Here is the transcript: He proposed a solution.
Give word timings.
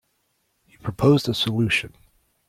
He 0.65 0.77
proposed 0.77 1.29
a 1.29 1.33
solution. 1.35 1.93